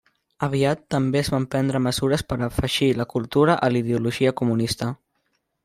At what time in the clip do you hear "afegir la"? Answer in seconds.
2.47-3.07